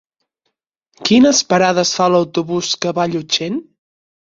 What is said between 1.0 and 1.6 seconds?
Quines